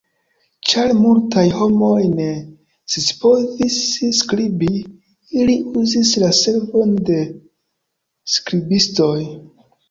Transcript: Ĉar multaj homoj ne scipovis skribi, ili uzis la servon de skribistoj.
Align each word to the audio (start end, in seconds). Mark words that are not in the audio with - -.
Ĉar 0.69 0.91
multaj 0.99 1.41
homoj 1.57 1.97
ne 2.13 2.29
scipovis 2.93 3.75
skribi, 4.21 4.71
ili 5.43 5.59
uzis 5.83 6.15
la 6.25 6.31
servon 6.39 6.97
de 7.11 7.19
skribistoj. 8.39 9.15